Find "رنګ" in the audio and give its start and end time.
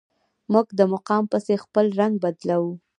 1.99-2.13